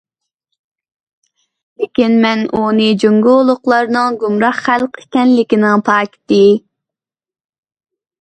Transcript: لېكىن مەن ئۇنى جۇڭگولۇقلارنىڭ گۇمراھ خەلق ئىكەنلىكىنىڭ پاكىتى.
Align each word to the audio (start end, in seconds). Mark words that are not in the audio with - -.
لېكىن 1.81 2.15
مەن 2.23 2.41
ئۇنى 2.59 2.87
جۇڭگولۇقلارنىڭ 3.03 4.17
گۇمراھ 4.23 4.57
خەلق 4.69 4.99
ئىكەنلىكىنىڭ 5.03 5.85
پاكىتى. 5.91 6.41